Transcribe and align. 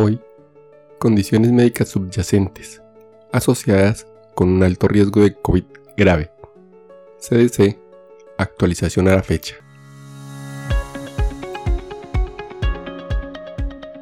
Hoy, 0.00 0.20
condiciones 1.00 1.50
médicas 1.50 1.88
subyacentes 1.88 2.80
asociadas 3.32 4.06
con 4.36 4.48
un 4.48 4.62
alto 4.62 4.86
riesgo 4.86 5.22
de 5.22 5.34
COVID 5.34 5.64
grave. 5.96 6.30
CDC, 7.18 7.76
actualización 8.38 9.08
a 9.08 9.16
la 9.16 9.24
fecha. 9.24 9.56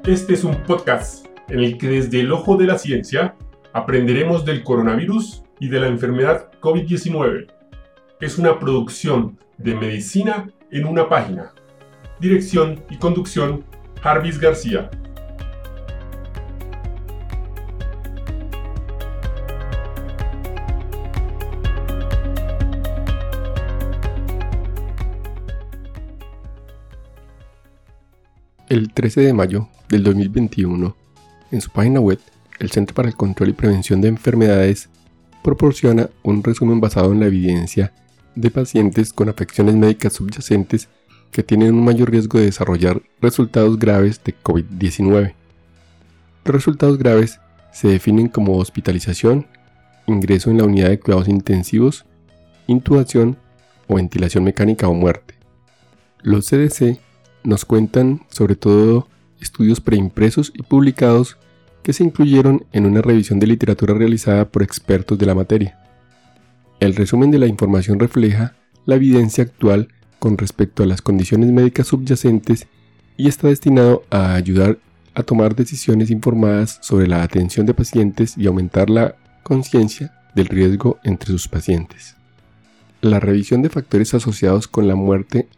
Este 0.05 0.35
es 0.35 0.45
un 0.45 0.63
podcast 0.65 1.25
en 1.49 1.61
el 1.61 1.79
que 1.79 1.89
desde 1.89 2.21
el 2.21 2.31
ojo 2.31 2.59
de 2.59 2.67
la 2.67 2.77
ciencia 2.77 3.35
aprenderemos 3.73 4.45
del 4.45 4.65
coronavirus 4.65 5.45
y 5.61 5.71
de 5.71 5.81
la 5.81 5.87
enfermedad 5.87 6.51
COVID-19. 6.61 7.47
Es 8.21 8.37
una 8.37 8.59
producción 8.59 9.39
de 9.57 9.75
medicina 9.75 10.53
en 10.71 10.85
una 10.85 11.09
página. 11.09 11.55
Dirección 12.21 12.85
y 12.91 12.99
conducción, 12.99 13.65
Jarvis 14.03 14.39
García. 14.39 14.91
El 28.69 28.93
13 28.93 29.21
de 29.21 29.33
mayo 29.33 29.69
del 29.89 30.03
2021, 30.03 30.97
en 31.53 31.61
su 31.61 31.71
página 31.71 32.01
web, 32.01 32.19
el 32.59 32.73
Centro 32.73 32.97
para 32.97 33.07
el 33.07 33.15
Control 33.15 33.51
y 33.51 33.53
Prevención 33.53 34.01
de 34.01 34.09
Enfermedades 34.09 34.89
proporciona 35.45 36.11
un 36.25 36.43
resumen 36.43 36.81
basado 36.81 37.13
en 37.13 37.21
la 37.21 37.27
evidencia 37.27 37.93
de 38.35 38.51
pacientes 38.51 39.13
con 39.13 39.29
afecciones 39.29 39.77
médicas 39.77 40.15
subyacentes 40.15 40.89
que 41.31 41.45
tienen 41.45 41.75
un 41.75 41.85
mayor 41.85 42.11
riesgo 42.11 42.41
de 42.41 42.47
desarrollar 42.47 43.03
resultados 43.21 43.79
graves 43.79 44.21
de 44.25 44.35
COVID-19. 44.35 45.35
Los 46.45 46.55
resultados 46.55 46.99
graves 46.99 47.39
se 47.73 47.87
definen 47.87 48.27
como 48.27 48.59
hospitalización, 48.59 49.47
ingreso 50.09 50.51
en 50.51 50.59
la 50.59 50.65
unidad 50.65 50.89
de 50.89 50.99
cuidados 50.99 51.29
intensivos, 51.29 52.05
intubación 52.67 53.37
o 53.87 53.95
ventilación 53.95 54.43
mecánica 54.43 54.89
o 54.89 54.95
muerte. 54.95 55.35
Los 56.21 56.49
CDC 56.49 57.06
nos 57.47 57.65
cuentan 57.65 58.23
sobre 58.29 58.57
todo 58.57 59.09
estudios 59.41 59.81
preimpresos 59.81 60.53
y 60.55 60.63
publicados 60.63 61.39
que 61.83 61.93
se 61.93 62.03
incluyeron 62.03 62.67
en 62.73 62.85
una 62.85 63.01
revisión 63.01 63.39
de 63.39 63.47
literatura 63.47 63.95
realizada 63.95 64.49
por 64.49 64.63
expertos 64.63 65.17
de 65.19 65.27
la 65.27 65.35
materia. 65.35 65.79
El 66.81 66.97
resumen 66.97 67.31
de 67.31 67.39
la 67.39 67.47
información 67.47 68.01
refleja 68.01 68.57
la 68.85 68.97
evidencia 68.97 69.45
actual 69.45 69.89
con 70.19 70.37
respecto 70.37 70.83
a 70.83 70.87
las 70.87 71.01
condiciones 71.01 71.51
médicas 71.53 71.87
subyacentes 71.87 72.67
y 73.17 73.29
está 73.29 73.49
destinado 73.49 74.03
a 74.11 74.35
ayudar 74.35 74.79
a 75.15 75.23
tomar 75.23 75.55
decisiones 75.55 76.11
informadas 76.11 76.79
sobre 76.83 77.07
la 77.07 77.23
atención 77.23 77.65
de 77.65 77.75
pacientes 77.75 78.37
y 78.37 78.47
aumentar 78.47 78.91
la 78.91 79.15
conciencia 79.43 80.13
del 80.35 80.47
riesgo 80.47 80.99
entre 81.05 81.29
sus 81.29 81.49
pacientes. 81.49 82.17
La 83.01 83.21
revisión 83.21 83.63
de 83.63 83.71
factores 83.71 84.13
asociados 84.13 84.67
con 84.67 84.89
la 84.89 84.97
muerte 84.97 85.49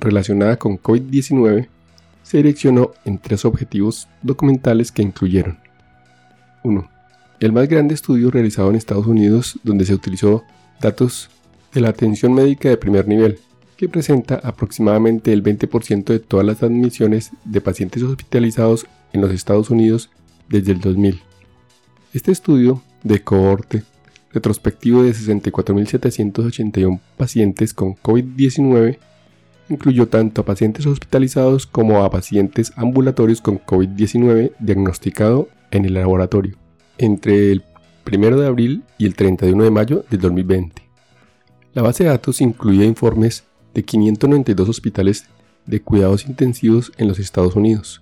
relacionada 0.00 0.56
con 0.56 0.78
COVID-19 0.78 1.68
se 2.22 2.36
direccionó 2.36 2.92
en 3.04 3.18
tres 3.18 3.44
objetivos 3.44 4.08
documentales 4.22 4.92
que 4.92 5.02
incluyeron 5.02 5.58
1. 6.62 6.90
El 7.40 7.52
más 7.52 7.68
grande 7.68 7.94
estudio 7.94 8.30
realizado 8.30 8.68
en 8.70 8.76
Estados 8.76 9.06
Unidos 9.06 9.58
donde 9.62 9.86
se 9.86 9.94
utilizó 9.94 10.44
datos 10.80 11.30
de 11.72 11.80
la 11.80 11.90
atención 11.90 12.34
médica 12.34 12.68
de 12.68 12.76
primer 12.76 13.06
nivel, 13.06 13.38
que 13.76 13.88
presenta 13.88 14.40
aproximadamente 14.42 15.32
el 15.32 15.42
20% 15.42 16.04
de 16.04 16.18
todas 16.18 16.44
las 16.44 16.62
admisiones 16.62 17.30
de 17.44 17.60
pacientes 17.60 18.02
hospitalizados 18.02 18.86
en 19.12 19.20
los 19.20 19.32
Estados 19.32 19.70
Unidos 19.70 20.10
desde 20.48 20.72
el 20.72 20.80
2000. 20.80 21.20
Este 22.12 22.32
estudio 22.32 22.82
de 23.04 23.22
cohorte 23.22 23.84
retrospectivo 24.32 25.02
de 25.02 25.12
64.781 25.12 27.00
pacientes 27.16 27.72
con 27.72 27.94
COVID-19 27.96 28.98
incluyó 29.68 30.08
tanto 30.08 30.40
a 30.40 30.44
pacientes 30.44 30.86
hospitalizados 30.86 31.66
como 31.66 32.04
a 32.04 32.10
pacientes 32.10 32.72
ambulatorios 32.76 33.40
con 33.40 33.58
COVID-19 33.58 34.52
diagnosticado 34.58 35.48
en 35.70 35.84
el 35.84 35.94
laboratorio 35.94 36.56
entre 36.98 37.52
el 37.52 37.62
1 38.10 38.40
de 38.40 38.46
abril 38.46 38.82
y 38.96 39.06
el 39.06 39.14
31 39.14 39.64
de 39.64 39.70
mayo 39.70 40.04
del 40.10 40.20
2020. 40.20 40.82
La 41.74 41.82
base 41.82 42.04
de 42.04 42.10
datos 42.10 42.40
incluía 42.40 42.84
informes 42.84 43.44
de 43.74 43.84
592 43.84 44.68
hospitales 44.68 45.26
de 45.66 45.80
cuidados 45.80 46.26
intensivos 46.26 46.92
en 46.96 47.08
los 47.08 47.18
Estados 47.18 47.54
Unidos. 47.54 48.00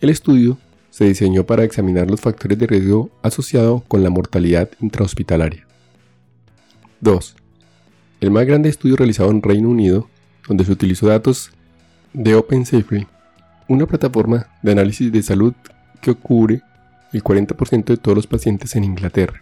El 0.00 0.10
estudio 0.10 0.58
se 0.90 1.06
diseñó 1.06 1.44
para 1.44 1.64
examinar 1.64 2.10
los 2.10 2.20
factores 2.20 2.58
de 2.58 2.66
riesgo 2.66 3.10
asociados 3.22 3.82
con 3.88 4.02
la 4.02 4.10
mortalidad 4.10 4.68
intrahospitalaria. 4.80 5.66
2. 7.00 7.34
El 8.20 8.30
más 8.30 8.46
grande 8.46 8.68
estudio 8.68 8.96
realizado 8.96 9.30
en 9.30 9.42
Reino 9.42 9.68
Unido 9.68 10.08
donde 10.48 10.64
se 10.64 10.72
utilizó 10.72 11.06
datos 11.06 11.52
de 12.12 12.34
OpenSafety, 12.34 13.06
una 13.68 13.86
plataforma 13.86 14.48
de 14.62 14.72
análisis 14.72 15.12
de 15.12 15.22
salud 15.22 15.54
que 16.00 16.14
cubre 16.14 16.62
el 17.12 17.22
40% 17.22 17.84
de 17.84 17.96
todos 17.96 18.16
los 18.16 18.26
pacientes 18.26 18.74
en 18.76 18.84
Inglaterra. 18.84 19.40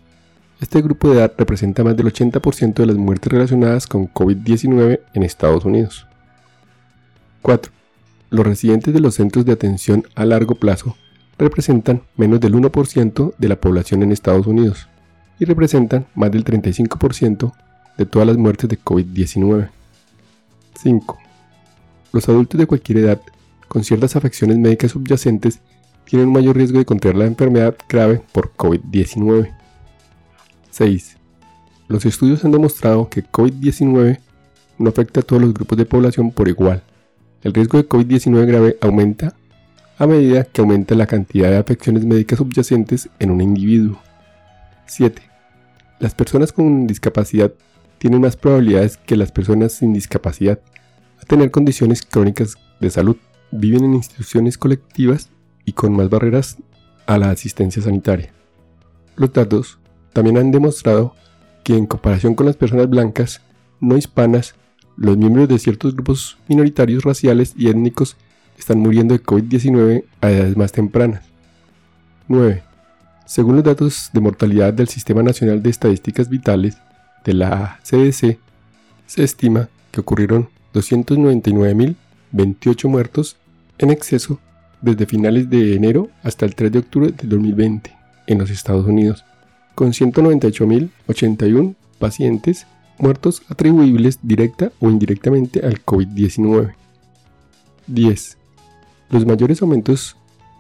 Este 0.61 0.83
grupo 0.83 1.09
de 1.09 1.15
edad 1.15 1.33
representa 1.35 1.83
más 1.83 1.97
del 1.97 2.13
80% 2.13 2.75
de 2.75 2.85
las 2.85 2.97
muertes 2.97 3.33
relacionadas 3.33 3.87
con 3.87 4.07
COVID-19 4.07 4.99
en 5.15 5.23
Estados 5.23 5.65
Unidos. 5.65 6.05
4. 7.41 7.71
Los 8.29 8.45
residentes 8.45 8.93
de 8.93 8.99
los 8.99 9.15
centros 9.15 9.45
de 9.45 9.53
atención 9.53 10.03
a 10.13 10.25
largo 10.25 10.53
plazo 10.53 10.95
representan 11.39 12.03
menos 12.17 12.39
del 12.39 12.53
1% 12.53 13.33
de 13.35 13.47
la 13.47 13.59
población 13.59 14.03
en 14.03 14.11
Estados 14.11 14.45
Unidos 14.45 14.87
y 15.39 15.45
representan 15.45 16.05
más 16.15 16.31
del 16.31 16.43
35% 16.43 17.53
de 17.97 18.05
todas 18.05 18.27
las 18.27 18.37
muertes 18.37 18.69
de 18.69 18.79
COVID-19. 18.79 19.69
5. 20.81 21.17
Los 22.11 22.29
adultos 22.29 22.59
de 22.59 22.67
cualquier 22.67 22.99
edad 22.99 23.21
con 23.67 23.83
ciertas 23.83 24.15
afecciones 24.15 24.57
médicas 24.57 24.91
subyacentes 24.91 25.59
tienen 26.05 26.27
un 26.27 26.33
mayor 26.33 26.55
riesgo 26.55 26.79
de 26.79 26.85
contraer 26.85 27.17
la 27.17 27.25
enfermedad 27.25 27.75
grave 27.87 28.21
por 28.31 28.53
COVID-19. 28.55 29.53
6. 30.71 31.17
Los 31.87 32.05
estudios 32.05 32.43
han 32.43 32.51
demostrado 32.51 33.09
que 33.09 33.23
COVID-19 33.23 34.19
no 34.77 34.89
afecta 34.89 35.19
a 35.19 35.23
todos 35.23 35.41
los 35.41 35.53
grupos 35.53 35.77
de 35.77 35.85
población 35.85 36.31
por 36.31 36.47
igual. 36.47 36.83
El 37.43 37.53
riesgo 37.53 37.77
de 37.77 37.87
COVID-19 37.87 38.45
grave 38.45 38.77
aumenta 38.81 39.35
a 39.97 40.07
medida 40.07 40.45
que 40.45 40.61
aumenta 40.61 40.95
la 40.95 41.05
cantidad 41.05 41.49
de 41.49 41.57
afecciones 41.57 42.05
médicas 42.05 42.39
subyacentes 42.39 43.09
en 43.19 43.31
un 43.31 43.41
individuo. 43.41 43.99
7. 44.87 45.28
Las 45.99 46.15
personas 46.15 46.53
con 46.53 46.87
discapacidad 46.87 47.53
tienen 47.97 48.21
más 48.21 48.37
probabilidades 48.37 48.97
que 48.97 49.17
las 49.17 49.31
personas 49.31 49.73
sin 49.73 49.91
discapacidad 49.91 50.59
a 51.21 51.25
tener 51.25 51.51
condiciones 51.51 52.01
crónicas 52.03 52.55
de 52.79 52.89
salud, 52.89 53.17
viven 53.51 53.83
en 53.83 53.95
instituciones 53.95 54.57
colectivas 54.57 55.29
y 55.65 55.73
con 55.73 55.93
más 55.93 56.09
barreras 56.09 56.57
a 57.05 57.17
la 57.17 57.31
asistencia 57.31 57.81
sanitaria. 57.81 58.31
Los 59.17 59.33
datos 59.33 59.79
también 60.13 60.37
han 60.37 60.51
demostrado 60.51 61.15
que 61.63 61.75
en 61.75 61.85
comparación 61.85 62.35
con 62.35 62.45
las 62.45 62.55
personas 62.55 62.89
blancas 62.89 63.41
no 63.81 63.97
hispanas, 63.97 64.55
los 64.95 65.17
miembros 65.17 65.49
de 65.49 65.59
ciertos 65.59 65.93
grupos 65.93 66.37
minoritarios 66.47 67.03
raciales 67.03 67.53
y 67.57 67.67
étnicos 67.67 68.15
están 68.57 68.79
muriendo 68.79 69.13
de 69.13 69.23
COVID-19 69.23 70.05
a 70.21 70.31
edades 70.31 70.55
más 70.55 70.71
tempranas. 70.71 71.25
9. 72.27 72.68
Según 73.29 73.55
los 73.57 73.63
datos 73.63 74.09
de 74.11 74.21
mortalidad 74.21 74.73
del 74.73 74.87
Sistema 74.87 75.21
Nacional 75.21 75.61
de 75.61 75.69
Estadísticas 75.69 76.29
Vitales 76.29 76.79
de 77.23 77.35
la 77.35 77.79
CDC, 77.83 78.39
se 79.05 79.23
estima 79.23 79.69
que 79.91 80.01
ocurrieron 80.01 80.49
299.028 80.73 82.89
muertos 82.89 83.37
en 83.77 83.91
exceso 83.91 84.39
desde 84.81 85.05
finales 85.05 85.47
de 85.47 85.75
enero 85.75 86.09
hasta 86.23 86.47
el 86.47 86.55
3 86.55 86.71
de 86.71 86.79
octubre 86.79 87.11
del 87.11 87.29
2020 87.29 87.95
en 88.25 88.39
los 88.39 88.49
Estados 88.49 88.87
Unidos, 88.87 89.23
con 89.75 89.91
198.081 89.91 91.75
pacientes 91.99 92.65
muertos 92.97 93.43
atribuibles 93.47 94.17
directa 94.23 94.71
o 94.79 94.89
indirectamente 94.89 95.63
al 95.63 95.85
COVID-19. 95.85 96.73
10. 97.85 98.37
Los 99.11 99.27
mayores 99.27 99.61
aumentos 99.61 100.17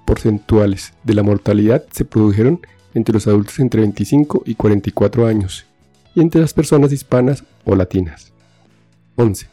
porcentuales 0.09 0.93
de 1.03 1.13
la 1.13 1.21
mortalidad 1.21 1.85
se 1.91 2.03
produjeron 2.03 2.61
entre 2.95 3.13
los 3.13 3.27
adultos 3.27 3.59
entre 3.59 3.81
25 3.81 4.41
y 4.43 4.55
44 4.55 5.27
años 5.27 5.67
y 6.15 6.21
entre 6.21 6.41
las 6.41 6.51
personas 6.51 6.91
hispanas 6.91 7.43
o 7.63 7.75
latinas. 7.75 8.33
11. 9.17 9.45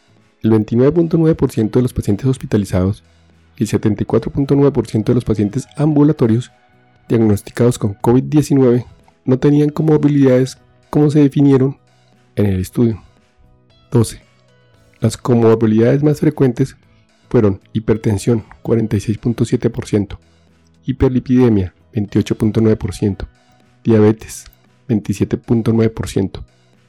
El 0.43 0.53
29.9% 0.53 1.71
de 1.73 1.83
los 1.83 1.93
pacientes 1.93 2.25
hospitalizados 2.25 3.05
y 3.59 3.65
el 3.65 3.69
74.9% 3.69 5.05
de 5.05 5.15
los 5.15 5.27
pacientes 5.27 5.67
ambulatorios 5.77 6.51
diagnosticados 7.07 7.79
con 7.79 7.95
COVID-19 7.95 8.87
no 9.27 9.39
tenían 9.39 9.69
comorbilidades 9.69 10.57
como 10.89 11.11
se 11.11 11.21
definieron 11.21 11.77
en 12.35 12.47
el 12.47 12.61
estudio. 12.61 13.03
12. 13.93 14.23
Las 15.01 15.19
comorbilidades 15.19 16.03
más 16.03 16.21
frecuentes 16.21 16.79
fueron 17.29 17.61
hipertensión 17.75 18.45
46.7%, 18.63 20.17
hiperlipidemia 20.87 21.75
28.9%, 21.93 23.27
diabetes 23.85 24.47
27.9% 24.89 26.43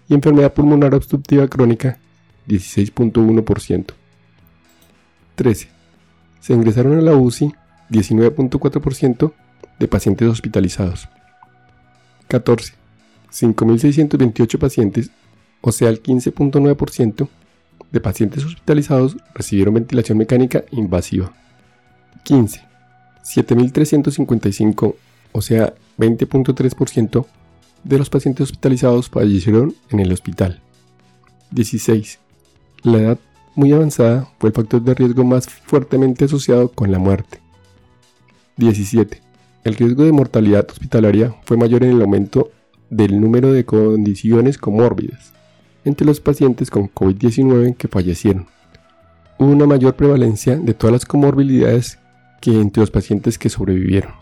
y 0.08 0.14
enfermedad 0.14 0.54
pulmonar 0.54 0.96
obstructiva 0.96 1.48
crónica 1.48 1.98
16.1%. 2.48 3.86
13. 5.36 5.70
Se 6.40 6.54
ingresaron 6.54 6.98
a 6.98 7.02
la 7.02 7.16
UCI 7.16 7.54
19.4% 7.90 9.34
de 9.80 9.88
pacientes 9.88 10.28
hospitalizados. 10.28 11.10
14. 12.28 12.74
5.628 13.32 14.58
pacientes, 14.58 15.12
o 15.62 15.72
sea 15.72 15.90
el 15.90 16.02
15.9% 16.02 17.28
de 17.92 18.00
pacientes 18.00 18.46
hospitalizados 18.46 19.18
recibieron 19.34 19.76
ventilación 19.76 20.18
mecánica 20.18 20.64
invasiva. 20.72 21.32
15. 22.24 22.67
7.355, 23.28 24.96
o 25.34 25.42
sea 25.42 25.74
20.3% 25.98 27.26
de 27.84 27.98
los 27.98 28.10
pacientes 28.10 28.44
hospitalizados 28.44 29.10
fallecieron 29.10 29.76
en 29.90 30.00
el 30.00 30.12
hospital. 30.12 30.62
16. 31.52 32.20
La 32.84 32.98
edad 33.00 33.20
muy 33.56 33.74
avanzada 33.74 34.30
fue 34.40 34.50
el 34.50 34.56
factor 34.56 34.82
de 34.82 34.94
riesgo 34.94 35.24
más 35.24 35.48
fuertemente 35.48 36.26
asociado 36.26 36.70
con 36.70 36.92
la 36.92 37.00
muerte. 37.00 37.42
17. 38.58 39.22
El 39.64 39.76
riesgo 39.76 40.04
de 40.04 40.12
mortalidad 40.12 40.66
hospitalaria 40.70 41.36
fue 41.44 41.58
mayor 41.58 41.84
en 41.84 41.92
el 41.92 42.02
aumento 42.02 42.52
del 42.90 43.20
número 43.20 43.52
de 43.52 43.66
condiciones 43.66 44.58
comórbidas 44.58 45.34
entre 45.84 46.06
los 46.06 46.20
pacientes 46.20 46.70
con 46.70 46.90
COVID-19 46.90 47.76
que 47.76 47.88
fallecieron. 47.88 48.48
Hubo 49.38 49.52
una 49.52 49.66
mayor 49.66 49.96
prevalencia 49.96 50.58
de 50.58 50.74
todas 50.74 50.94
las 50.94 51.06
comorbilidades 51.06 52.00
que 52.42 52.60
entre 52.60 52.82
los 52.82 52.92
pacientes 52.92 53.38
que 53.38 53.50
sobrevivieron. 53.50 54.14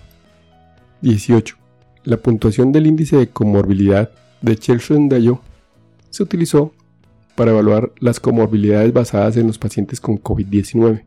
18. 1.01 1.57
La 2.03 2.17
puntuación 2.17 2.71
del 2.71 2.87
índice 2.87 3.17
de 3.17 3.29
comorbilidad 3.29 4.11
de 4.41 4.55
Churchill-Dayot 4.57 5.41
se 6.09 6.23
utilizó 6.23 6.71
para 7.35 7.51
evaluar 7.51 7.91
las 7.99 8.19
comorbilidades 8.19 8.93
basadas 8.93 9.37
en 9.37 9.47
los 9.47 9.57
pacientes 9.57 9.99
con 9.99 10.21
COVID-19. 10.21 11.03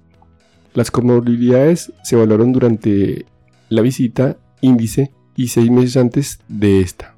Las 0.74 0.90
comorbilidades 0.90 1.92
se 2.04 2.16
evaluaron 2.16 2.52
durante 2.52 3.24
la 3.68 3.82
visita, 3.82 4.36
índice 4.60 5.12
y 5.34 5.48
seis 5.48 5.70
meses 5.70 5.96
antes 5.96 6.40
de 6.48 6.80
esta. 6.80 7.14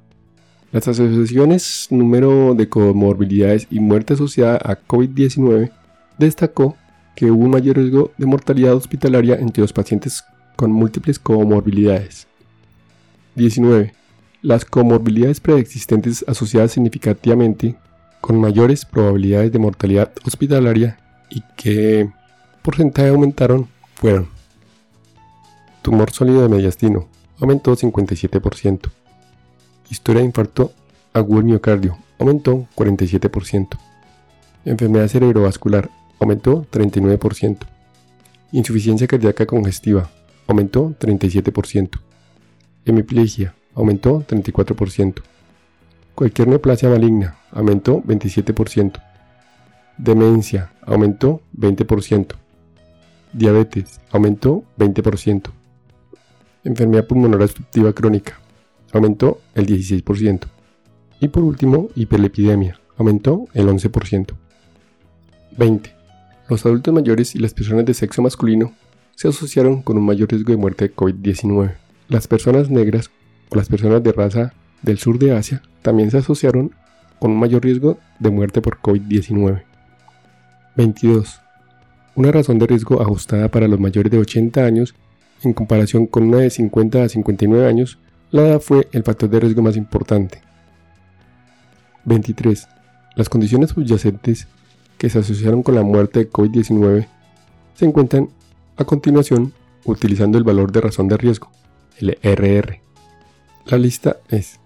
Las 0.71 0.87
asociaciones 0.87 1.87
número 1.89 2.55
de 2.55 2.69
comorbilidades 2.69 3.67
y 3.69 3.81
muerte 3.81 4.13
asociada 4.13 4.55
a 4.63 4.79
COVID-19 4.79 5.71
destacó 6.17 6.77
que 7.15 7.31
hubo 7.31 7.43
un 7.43 7.51
mayor 7.51 7.77
riesgo 7.77 8.11
de 8.17 8.25
mortalidad 8.25 8.75
hospitalaria 8.75 9.35
entre 9.35 9.61
los 9.61 9.73
pacientes 9.73 10.23
con 10.55 10.71
múltiples 10.71 11.19
comorbilidades. 11.19 12.27
19. 13.35 13.93
Las 14.41 14.65
comorbilidades 14.65 15.39
preexistentes 15.39 16.25
asociadas 16.27 16.71
significativamente 16.71 17.75
con 18.21 18.39
mayores 18.39 18.85
probabilidades 18.85 19.51
de 19.51 19.59
mortalidad 19.59 20.11
hospitalaria 20.25 20.97
y 21.29 21.43
que 21.55 22.09
porcentaje 22.61 23.09
aumentaron 23.09 23.67
fueron 23.95 24.27
tumor 25.81 26.11
sólido 26.11 26.43
de 26.43 26.49
mediastino, 26.49 27.07
aumentó 27.39 27.75
57%, 27.75 28.91
historia 29.89 30.21
de 30.21 30.27
infarto 30.27 30.71
agudo 31.13 31.41
miocardio, 31.43 31.97
aumentó 32.19 32.67
47%, 32.75 33.77
enfermedad 34.65 35.07
cerebrovascular, 35.07 35.89
aumentó 36.21 36.65
39%, 36.71 37.57
insuficiencia 38.53 39.07
cardíaca 39.07 39.45
congestiva, 39.45 40.09
aumentó 40.47 40.95
37%, 40.97 41.99
hemiplegia, 42.85 43.53
aumentó 43.75 44.25
34%, 44.25 45.21
Cualquier 46.15 46.49
neoplasia 46.49 46.89
maligna 46.89 47.37
aumentó 47.51 48.01
27%. 48.03 49.01
Demencia 49.97 50.71
aumentó 50.81 51.41
20%. 51.57 52.35
Diabetes 53.33 54.01
aumentó 54.11 54.63
20%. 54.77 55.49
Enfermedad 56.63 57.07
pulmonar 57.07 57.41
obstructiva 57.41 57.93
crónica 57.93 58.39
aumentó 58.91 59.39
el 59.55 59.67
16%. 59.67 60.41
Y 61.21 61.27
por 61.29 61.43
último, 61.43 61.89
hiperlepidemia 61.95 62.79
aumentó 62.97 63.47
el 63.53 63.67
11%. 63.67 64.35
20. 65.57 66.00
Los 66.51 66.65
adultos 66.65 66.93
mayores 66.93 67.33
y 67.33 67.39
las 67.39 67.53
personas 67.53 67.85
de 67.85 67.93
sexo 67.93 68.21
masculino 68.21 68.73
se 69.15 69.29
asociaron 69.29 69.81
con 69.81 69.97
un 69.97 70.05
mayor 70.05 70.29
riesgo 70.29 70.51
de 70.51 70.57
muerte 70.57 70.89
de 70.89 70.93
COVID-19. 70.93 71.75
Las 72.09 72.27
personas 72.27 72.69
negras 72.69 73.09
o 73.47 73.55
las 73.55 73.69
personas 73.69 74.03
de 74.03 74.11
raza 74.11 74.51
del 74.81 74.97
sur 74.97 75.17
de 75.17 75.33
Asia 75.33 75.61
también 75.81 76.11
se 76.11 76.17
asociaron 76.17 76.75
con 77.19 77.31
un 77.31 77.39
mayor 77.39 77.63
riesgo 77.63 77.99
de 78.19 78.31
muerte 78.31 78.61
por 78.61 78.81
COVID-19. 78.81 79.63
22. 80.75 81.39
Una 82.15 82.33
razón 82.33 82.59
de 82.59 82.67
riesgo 82.67 83.01
ajustada 83.01 83.47
para 83.47 83.69
los 83.69 83.79
mayores 83.79 84.11
de 84.11 84.17
80 84.17 84.65
años 84.65 84.93
en 85.43 85.53
comparación 85.53 86.05
con 86.05 86.23
una 86.23 86.39
de 86.39 86.49
50 86.49 87.01
a 87.01 87.07
59 87.07 87.65
años, 87.65 87.97
la 88.29 88.41
edad 88.41 88.59
fue 88.59 88.89
el 88.91 89.03
factor 89.03 89.29
de 89.29 89.39
riesgo 89.39 89.61
más 89.61 89.77
importante. 89.77 90.41
23. 92.03 92.67
Las 93.15 93.29
condiciones 93.29 93.69
subyacentes 93.69 94.49
que 95.01 95.09
se 95.09 95.17
asociaron 95.17 95.63
con 95.63 95.73
la 95.73 95.81
muerte 95.81 96.19
de 96.19 96.29
COVID-19 96.29 97.07
se 97.73 97.85
encuentran 97.85 98.29
a 98.77 98.85
continuación 98.85 99.51
utilizando 99.83 100.37
el 100.37 100.43
valor 100.43 100.71
de 100.71 100.79
razón 100.79 101.07
de 101.07 101.17
riesgo, 101.17 101.49
el 101.97 102.19
RR. 102.21 102.81
La 103.65 103.79
lista 103.79 104.17
es 104.29 104.59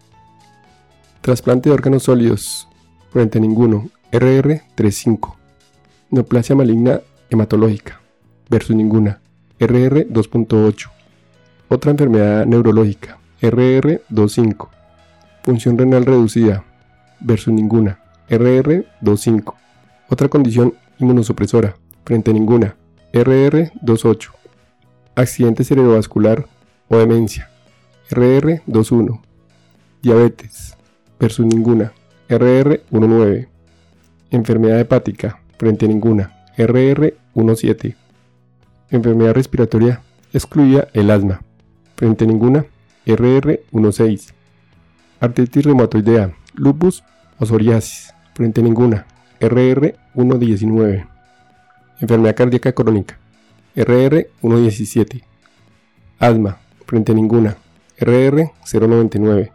Trasplante 1.21 1.69
de 1.69 1.73
órganos 1.73 2.03
sólidos. 2.03 2.67
Frente 3.11 3.37
a 3.37 3.41
ninguno. 3.41 3.89
RR35. 4.11 5.35
Neoplasia 6.09 6.53
maligna 6.53 6.99
hematológica. 7.29 8.01
Versus 8.49 8.75
ninguna. 8.75 9.21
RR 9.57 10.05
2.8. 10.09 10.89
Otra 11.69 11.91
enfermedad 11.91 12.45
neurológica. 12.45 13.19
RR 13.41 14.01
2.5. 14.11 14.67
Función 15.43 15.77
renal 15.77 16.05
reducida. 16.05 16.65
Versus 17.21 17.53
ninguna. 17.53 17.99
RR 18.27 18.85
2.5. 19.01 19.64
Otra 20.09 20.29
condición 20.29 20.73
inmunosupresora. 20.99 21.75
Frente 22.03 22.31
a 22.31 22.33
ninguna. 22.33 22.75
RR 23.13 23.71
2.8. 23.81 24.31
Accidente 25.15 25.63
cerebrovascular 25.63 26.45
o 26.89 26.97
demencia. 26.97 27.49
RR 28.09 28.61
2.1. 28.67 29.21
Diabetes 30.01 30.75
versus 31.19 31.45
ninguna, 31.45 31.93
RR19. 32.29 33.47
Enfermedad 34.31 34.79
hepática, 34.79 35.39
frente 35.57 35.85
a 35.85 35.87
ninguna, 35.87 36.45
RR17. 36.57 37.95
Enfermedad 38.91 39.33
respiratoria, 39.33 40.01
excluida 40.33 40.87
el 40.93 41.09
asma, 41.11 41.41
frente 41.95 42.25
a 42.25 42.27
ninguna, 42.27 42.65
RR16. 43.05 44.33
Artritis 45.19 45.65
reumatoidea, 45.65 46.35
lupus 46.53 47.03
o 47.39 47.45
psoriasis, 47.45 48.13
frente 48.33 48.61
a 48.61 48.63
ninguna, 48.63 49.07
RR119. 49.45 51.07
Enfermedad 52.01 52.35
cardíaca 52.35 52.71
crónica, 52.73 53.17
RR117. 53.75 55.23
Asma, 56.19 56.57
frente 56.85 57.11
a 57.11 57.15
ninguna, 57.15 57.57
RR099. 57.99 59.51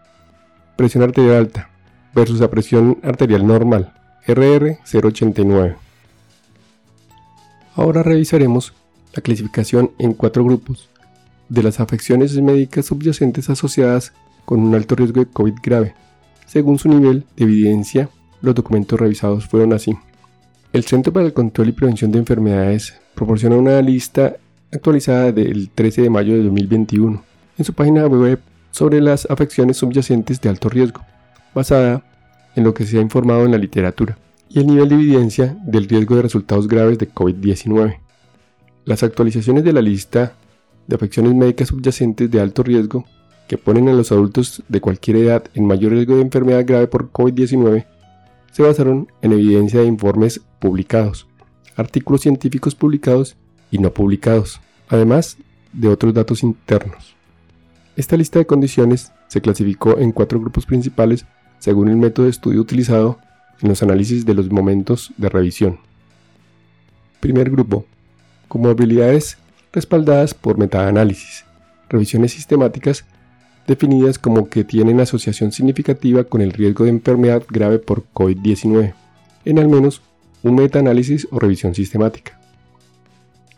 Presión 0.77 1.03
arterial 1.03 1.37
alta 1.37 1.71
versus 2.15 2.41
la 2.41 2.49
presión 2.49 2.99
arterial 3.03 3.47
normal, 3.47 3.93
RR089. 4.27 5.77
Ahora 7.75 8.03
revisaremos 8.03 8.73
la 9.15 9.23
clasificación 9.23 9.91
en 9.99 10.15
cuatro 10.15 10.45
grupos 10.45 10.89
de 11.49 11.63
las 11.65 11.81
afecciones 11.81 12.41
médicas 12.41 12.87
subyacentes 12.87 13.51
asociadas 13.51 14.13
con 14.45 14.61
un 14.61 14.75
alto 14.75 14.95
riesgo 14.95 15.21
de 15.21 15.31
COVID 15.31 15.55
grave. 15.63 15.95
Según 16.47 16.79
su 16.79 16.89
nivel 16.89 17.25
de 17.37 17.45
evidencia, 17.45 18.09
los 18.43 18.55
documentos 18.55 18.99
revisados 18.99 19.47
fueron 19.47 19.73
así. 19.73 19.97
El 20.73 20.85
Centro 20.85 21.13
para 21.13 21.27
el 21.27 21.33
Control 21.33 21.69
y 21.69 21.73
Prevención 21.73 22.13
de 22.13 22.19
Enfermedades 22.19 22.95
proporciona 23.15 23.57
una 23.57 23.81
lista 23.83 24.37
actualizada 24.73 25.33
del 25.33 25.71
13 25.71 26.03
de 26.03 26.11
mayo 26.11 26.35
de 26.35 26.45
2021 26.45 27.23
en 27.59 27.65
su 27.65 27.75
página 27.75 28.07
web 28.07 28.41
sobre 28.71 29.01
las 29.01 29.29
afecciones 29.29 29.79
subyacentes 29.79 30.41
de 30.41 30.49
alto 30.49 30.69
riesgo, 30.69 31.03
basada 31.55 32.05
en 32.55 32.65
lo 32.65 32.73
que 32.73 32.85
se 32.85 32.99
ha 32.99 33.03
informado 33.03 33.45
en 33.45 33.51
la 33.51 33.59
literatura 33.59 34.17
y 34.49 34.61
el 34.61 34.67
nivel 34.67 34.89
de 34.89 34.95
evidencia 34.95 35.57
del 35.65 35.89
riesgo 35.89 36.17
de 36.17 36.23
resultados 36.23 36.69
graves 36.69 36.99
de 36.99 37.11
COVID-19. 37.11 37.99
Las 38.85 39.03
actualizaciones 39.03 39.65
de 39.65 39.73
la 39.73 39.83
lista 39.83 40.35
de 40.87 40.97
afecciones 40.97 41.35
médicas 41.35 41.69
subyacentes 41.69 42.31
de 42.31 42.41
alto 42.41 42.63
riesgo 42.63 43.05
que 43.49 43.59
ponen 43.59 43.89
a 43.89 43.93
los 43.93 44.13
adultos 44.13 44.63
de 44.69 44.81
cualquier 44.81 45.17
edad 45.17 45.45
en 45.55 45.67
mayor 45.67 45.93
riesgo 45.93 46.17
de 46.17 46.23
enfermedad 46.23 46.65
grave 46.65 46.87
por 46.87 47.11
COVID-19 47.11 47.87
se 48.51 48.63
basaron 48.63 49.11
en 49.23 49.33
evidencia 49.33 49.81
de 49.81 49.87
informes 49.87 50.41
publicados, 50.59 51.27
artículos 51.77 52.23
científicos 52.23 52.75
publicados 52.75 53.37
y 53.71 53.79
no 53.79 53.93
publicados, 53.93 54.61
además 54.89 55.37
de 55.73 55.89
otros 55.89 56.15
datos 56.15 56.43
internos. 56.43 57.15
Esta 57.97 58.17
lista 58.17 58.39
de 58.39 58.47
condiciones 58.47 59.13
se 59.29 59.41
clasificó 59.41 59.99
en 59.99 60.13
cuatro 60.13 60.41
grupos 60.41 60.67
principales 60.67 61.27
según 61.59 61.89
el 61.89 61.97
método 61.97 62.25
de 62.25 62.31
estudio 62.31 62.61
utilizado 62.61 63.19
en 63.61 63.69
los 63.69 63.83
análisis 63.83 64.25
de 64.25 64.35
los 64.35 64.51
momentos 64.51 65.13
de 65.17 65.29
revisión. 65.29 65.79
Primer 67.21 67.51
grupo. 67.51 67.85
Comorbilidades 68.49 69.39
respaldadas 69.73 70.35
por 70.35 70.59
metaanálisis. 70.59 71.45
Revisiones 71.89 72.33
sistemáticas 72.33 73.05
definidas 73.71 74.19
como 74.19 74.49
que 74.49 74.65
tienen 74.65 74.99
asociación 74.99 75.53
significativa 75.53 76.25
con 76.25 76.41
el 76.41 76.53
riesgo 76.53 76.83
de 76.83 76.91
enfermedad 76.91 77.45
grave 77.49 77.79
por 77.79 78.05
COVID-19, 78.13 78.95
en 79.45 79.59
al 79.61 79.69
menos 79.69 80.03
un 80.43 80.57
metaanálisis 80.57 81.29
o 81.31 81.39
revisión 81.39 81.73
sistemática. 81.73 82.37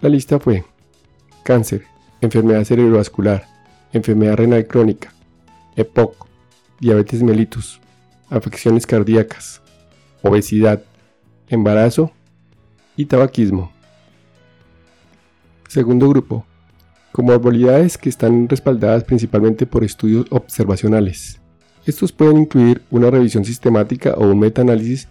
La 0.03 0.11
lista 0.11 0.39
fue 0.39 0.67
cáncer, 1.45 1.85
enfermedad 2.21 2.63
cerebrovascular, 2.65 3.47
enfermedad 3.95 4.37
renal 4.37 4.67
crónica, 4.67 5.15
EPOC, 5.77 6.27
diabetes 6.79 7.23
mellitus, 7.23 7.81
afecciones 8.29 8.87
cardíacas, 8.87 9.63
obesidad, 10.21 10.83
embarazo 11.49 12.13
y 12.99 13.07
tabaquismo. 13.07 13.73
Segundo 15.69 16.07
grupo, 16.11 16.45
comorbilidades 17.13 17.99
que 17.99 18.09
están 18.09 18.49
respaldadas 18.49 19.05
principalmente 19.05 19.67
por 19.67 19.85
estudios 19.85 20.27
observacionales. 20.31 21.41
Estos 21.85 22.13
pueden 22.13 22.39
incluir 22.39 22.83
una 22.91 23.11
revisión 23.11 23.45
sistemática 23.45 24.15
o 24.17 24.31
un 24.31 24.39
metaanálisis 24.39 25.09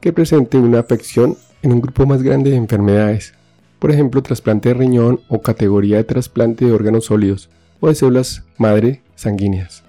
que 0.00 0.12
presente 0.12 0.58
una 0.58 0.80
afección 0.80 1.36
en 1.62 1.72
un 1.72 1.80
grupo 1.80 2.06
más 2.06 2.22
grande 2.22 2.50
de 2.50 2.56
enfermedades, 2.56 3.34
por 3.78 3.90
ejemplo 3.90 4.22
trasplante 4.22 4.70
de 4.70 4.74
riñón 4.74 5.20
o 5.28 5.40
categoría 5.42 5.96
de 5.96 6.04
trasplante 6.04 6.64
de 6.64 6.72
órganos 6.72 7.06
sólidos 7.06 7.50
o 7.80 7.88
de 7.88 7.94
células 7.94 8.44
madre 8.58 9.02
sanguíneas. 9.14 9.84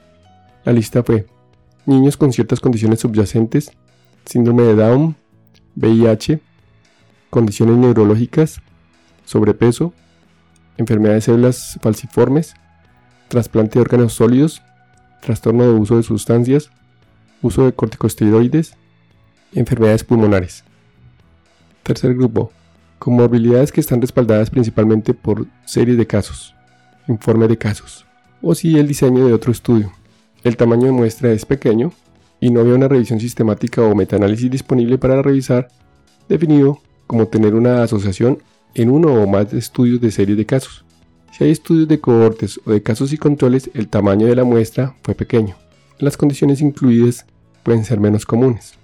La 0.63 0.73
lista 0.73 1.03
fue 1.03 1.25
niños 1.85 2.17
con 2.17 2.31
ciertas 2.33 2.59
condiciones 2.59 2.99
subyacentes, 2.99 3.71
síndrome 4.25 4.63
de 4.63 4.75
Down, 4.75 5.15
VIH, 5.75 6.39
condiciones 7.29 7.77
neurológicas, 7.77 8.61
sobrepeso, 9.25 9.93
enfermedad 10.77 11.15
de 11.15 11.21
células 11.21 11.79
falciformes, 11.81 12.55
trasplante 13.27 13.75
de 13.75 13.81
órganos 13.81 14.13
sólidos, 14.13 14.61
trastorno 15.21 15.63
de 15.63 15.71
uso 15.71 15.97
de 15.97 16.03
sustancias, 16.03 16.69
uso 17.41 17.65
de 17.65 17.73
corticosteroides, 17.73 18.75
enfermedades 19.53 20.03
pulmonares. 20.03 20.63
Tercer 21.83 22.13
grupo, 22.15 22.51
comorbilidades 22.99 23.71
que 23.71 23.81
están 23.81 24.01
respaldadas 24.01 24.49
principalmente 24.49 25.13
por 25.13 25.47
series 25.65 25.97
de 25.97 26.07
casos, 26.07 26.55
informe 27.07 27.47
de 27.47 27.57
casos, 27.57 28.05
o 28.41 28.55
si 28.55 28.77
el 28.77 28.87
diseño 28.87 29.27
de 29.27 29.33
otro 29.33 29.51
estudio. 29.51 29.91
El 30.43 30.57
tamaño 30.57 30.85
de 30.85 30.91
muestra 30.91 31.31
es 31.31 31.45
pequeño 31.45 31.91
y 32.39 32.51
no 32.51 32.59
había 32.59 32.75
una 32.75 32.87
revisión 32.87 33.19
sistemática 33.19 33.81
o 33.81 33.95
metaanálisis 33.95 34.51
disponible 34.51 34.97
para 34.97 35.21
revisar, 35.21 35.67
definido 36.29 36.79
como 37.07 37.27
tener 37.27 37.55
una 37.55 37.83
asociación 37.83 38.39
en 38.75 38.91
uno 38.91 39.13
o 39.13 39.25
más 39.25 39.53
estudios 39.53 40.01
de 40.01 40.11
series 40.11 40.37
de 40.37 40.45
casos. 40.45 40.85
Si 41.31 41.43
hay 41.43 41.51
estudios 41.51 41.87
de 41.87 41.99
cohortes 41.99 42.59
o 42.65 42.71
de 42.71 42.83
casos 42.83 43.11
y 43.13 43.17
controles, 43.17 43.69
el 43.73 43.87
tamaño 43.87 44.27
de 44.27 44.35
la 44.35 44.43
muestra 44.43 44.95
fue 45.01 45.15
pequeño. 45.15 45.55
Las 45.97 46.17
condiciones 46.17 46.61
incluidas 46.61 47.25
pueden 47.63 47.83
ser 47.83 47.99
menos 47.99 48.25
comunes. 48.25 48.75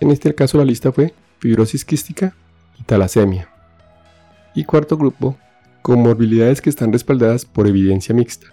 En 0.00 0.10
este 0.10 0.34
caso 0.34 0.58
la 0.58 0.64
lista 0.64 0.92
fue 0.92 1.12
fibrosis 1.38 1.84
quística 1.84 2.34
y 2.78 2.84
talasemia. 2.84 3.48
Y 4.54 4.64
cuarto 4.64 4.96
grupo, 4.96 5.36
comorbilidades 5.82 6.60
que 6.60 6.70
están 6.70 6.92
respaldadas 6.92 7.44
por 7.44 7.66
evidencia 7.66 8.14
mixta, 8.14 8.46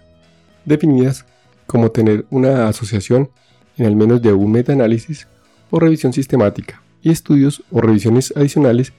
definidas 0.64 1.24
como 1.66 1.90
tener 1.90 2.26
una 2.30 2.68
asociación 2.68 3.30
en 3.76 3.86
al 3.86 3.96
menos 3.96 4.22
de 4.22 4.32
un 4.32 4.50
metaanálisis 4.50 5.26
o 5.70 5.78
revisión 5.78 6.12
sistemática, 6.12 6.82
y 7.02 7.10
estudios 7.10 7.62
o 7.70 7.80
revisiones 7.80 8.32
adicionales 8.36 8.92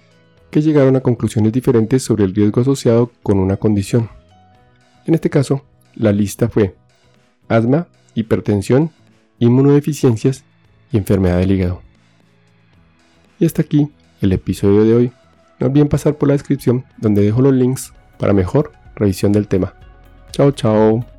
que 0.50 0.62
llegaron 0.62 0.96
a 0.96 1.02
conclusiones 1.02 1.54
diferentes 1.54 2.04
sobre 2.04 2.26
el 2.26 2.34
riesgo 2.34 2.62
asociado 2.62 3.12
con 3.24 3.40
una 3.40 3.58
condición. 3.58 4.10
En 5.06 5.14
este 5.16 5.30
caso, 5.30 5.64
la 5.96 6.12
lista 6.12 6.50
fue 6.50 6.76
asma, 7.48 7.88
hipertensión, 8.16 8.92
inmunodeficiencias 9.40 10.44
y 10.92 10.98
enfermedad 10.98 11.40
del 11.40 11.52
hígado. 11.52 11.82
Y 13.40 13.46
hasta 13.46 13.62
aquí 13.62 13.90
el 14.22 14.34
episodio 14.34 14.84
de 14.84 14.94
hoy. 14.94 15.12
No 15.60 15.68
olviden 15.68 15.90
pasar 15.90 16.16
por 16.16 16.30
la 16.30 16.34
descripción 16.34 16.86
donde 16.98 17.22
dejo 17.22 17.42
los 17.42 17.54
links 17.54 17.94
para 18.18 18.34
mejor 18.34 18.72
revisión 18.96 19.32
del 19.32 19.48
tema. 19.48 19.74
Chao, 20.32 20.52
chao. 20.52 21.19